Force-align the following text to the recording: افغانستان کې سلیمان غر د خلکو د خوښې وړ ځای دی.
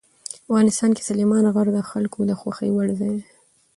افغانستان 0.47 0.91
کې 0.95 1.03
سلیمان 1.09 1.43
غر 1.53 1.67
د 1.73 1.79
خلکو 1.91 2.19
د 2.25 2.31
خوښې 2.39 2.69
وړ 2.73 2.87
ځای 2.99 3.11
دی. 3.17 3.25